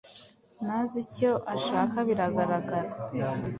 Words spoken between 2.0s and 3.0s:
biragaragara.